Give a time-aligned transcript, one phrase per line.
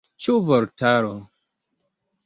[0.27, 1.13] Ĉu vortaro?